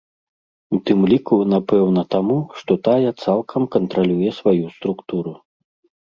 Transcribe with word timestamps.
У 0.75 0.77
тым 0.89 0.99
ліку, 1.09 1.35
напэўна, 1.53 2.01
таму, 2.13 2.37
што 2.61 2.77
тая 2.87 3.09
цалкам 3.25 3.67
кантралюе 3.75 4.31
сваю 4.39 4.65
структуру. 4.79 5.35